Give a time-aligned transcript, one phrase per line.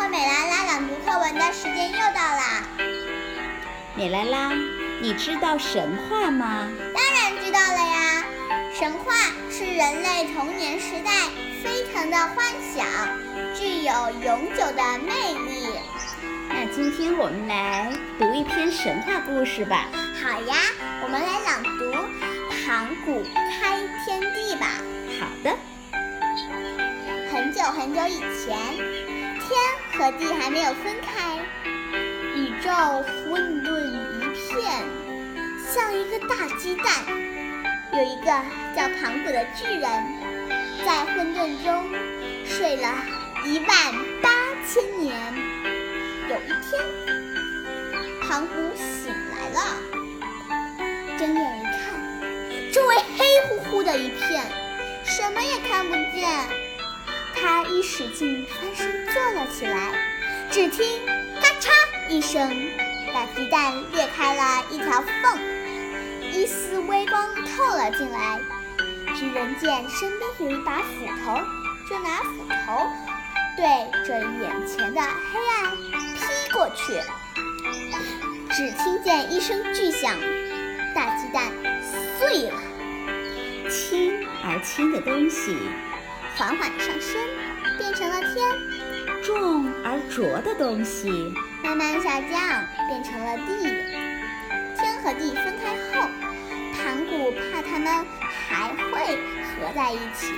[0.00, 2.62] 和美拉拉朗读课文的时间又到啦！
[3.94, 4.50] 美拉拉，
[5.02, 6.66] 你知道神话吗？
[6.94, 8.24] 当然知道了呀！
[8.72, 9.12] 神话
[9.50, 11.28] 是人类童年时代
[11.62, 12.86] 飞腾的幻想，
[13.54, 13.92] 具有
[14.24, 15.68] 永久的魅力。
[16.48, 19.86] 那今天我们来读一篇神话故事吧。
[20.24, 20.56] 好呀，
[21.02, 21.92] 我们来朗读
[22.64, 23.22] 《盘古
[23.60, 23.76] 开
[24.06, 24.66] 天地》吧。
[25.20, 25.54] 好的。
[27.30, 29.50] 很久很久以前，天
[30.00, 31.36] 和地还没有分开，
[32.34, 32.70] 宇宙
[33.04, 34.82] 混沌一片，
[35.58, 36.86] 像一个大鸡蛋。
[37.92, 38.32] 有一个
[38.74, 39.82] 叫盘古的巨人，
[40.86, 41.84] 在混沌中
[42.46, 42.88] 睡了
[43.44, 43.68] 一万
[44.22, 44.30] 八
[44.66, 45.14] 千年。
[46.30, 46.82] 有一天，
[48.22, 49.60] 盘古醒来了，
[51.18, 54.50] 睁眼一看，周围黑乎乎的一片，
[55.04, 56.59] 什么也看不见。
[57.40, 59.92] 他一使劲翻身坐了起来，
[60.50, 60.84] 只听
[61.40, 61.70] “咔嚓”
[62.10, 62.46] 一声，
[63.14, 65.38] 大鸡蛋裂开了一条缝，
[66.32, 68.38] 一丝微光透了进来。
[69.16, 71.40] 巨人见身边有一把斧头，
[71.88, 72.90] 就拿斧头
[73.56, 73.64] 对
[74.06, 75.76] 着眼前的黑暗
[76.14, 77.00] 劈过去。
[78.50, 80.14] 只听见一声巨响，
[80.94, 81.50] 大鸡蛋
[82.18, 82.60] 碎了。
[83.70, 85.56] 轻而轻的东西。
[86.36, 87.20] 缓缓上升，
[87.78, 88.46] 变成了天；
[89.22, 93.64] 重而浊的东西慢慢下降，变成了地。
[94.76, 96.08] 天和地分开后，
[96.74, 98.06] 盘古怕它们
[98.48, 100.32] 还会合在一起，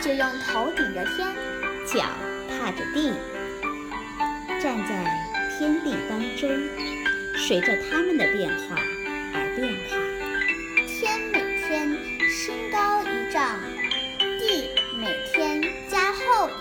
[0.00, 1.26] 就用头顶着天，
[1.86, 2.04] 脚
[2.50, 3.12] 踏着地，
[4.60, 4.92] 站在
[5.56, 6.50] 天地当中，
[7.36, 8.76] 随着它们的变化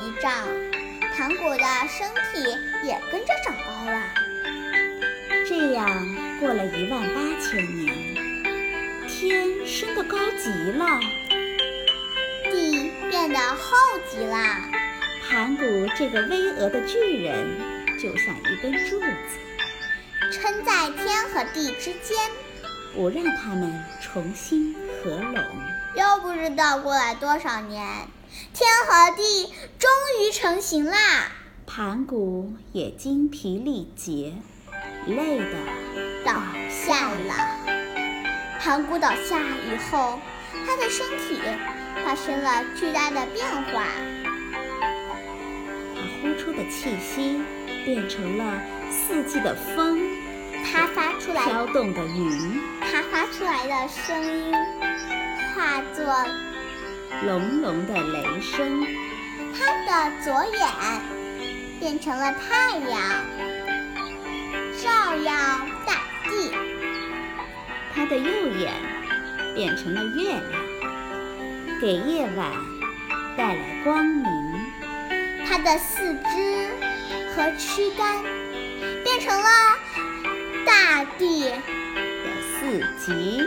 [0.04, 0.34] 一丈，
[1.16, 2.44] 盘古的身体
[2.86, 4.04] 也跟着长高了。
[5.48, 5.88] 这样
[6.42, 8.14] 过了一万八千年，
[9.08, 11.00] 天升得高极了，
[12.52, 13.78] 地变得厚
[14.12, 14.38] 极了。
[15.30, 15.64] 盘古
[15.96, 17.48] 这个巍峨的巨人，
[17.98, 22.18] 就像一根柱子，撑在天和地之间，
[22.94, 25.42] 不让他们重新合拢。
[25.96, 27.88] 又不知道过了多少年。
[28.54, 29.90] 天和地终
[30.20, 31.32] 于成型啦！
[31.66, 34.34] 盘古也精疲力竭，
[35.08, 35.58] 累的
[36.26, 36.34] 倒
[36.70, 37.34] 下了。
[38.60, 40.20] 盘古倒下以后，
[40.66, 41.40] 他的身体
[42.04, 43.86] 发生了巨大的变化。
[45.96, 47.42] 他呼出的气息
[47.86, 48.62] 变成了
[48.92, 50.00] 四季的风，
[50.64, 54.54] 他发出来飘动的云，他发出来的声音
[55.56, 56.53] 化作。
[57.22, 58.86] 隆隆的雷声，
[59.58, 60.68] 他的左眼
[61.80, 63.26] 变成了太阳，
[64.82, 65.32] 照耀
[65.86, 66.52] 大地；
[67.96, 68.74] 他的右眼
[69.56, 72.52] 变成了月亮，给夜晚
[73.38, 74.26] 带来光明；
[75.48, 76.68] 他的四肢
[77.34, 78.22] 和躯干
[79.04, 79.50] 变成了
[80.66, 81.46] 大地。
[81.46, 82.30] 的
[82.60, 83.42] 四极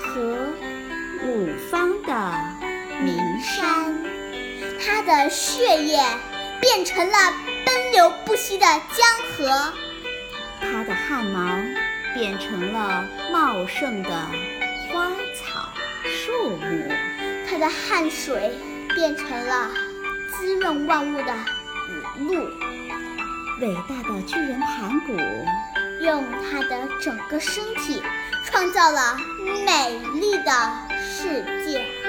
[0.00, 0.48] 和
[1.24, 2.64] 五方的。
[3.02, 3.92] 名山，
[4.80, 5.98] 他的血液
[6.60, 7.18] 变成了
[7.66, 9.04] 奔流不息的江
[9.36, 9.72] 河；
[10.60, 11.58] 他的汗毛
[12.14, 14.10] 变成了茂盛的
[14.88, 15.68] 花草
[16.04, 16.88] 树木；
[17.50, 18.56] 他的汗水
[18.94, 19.68] 变成了
[20.30, 21.34] 滋润万物的
[21.90, 22.48] 雨露。
[23.60, 25.16] 伟大的巨人盘古，
[26.00, 28.00] 用他的整个身体
[28.46, 29.16] 创造了
[29.66, 30.52] 美丽的
[31.14, 32.03] 世界。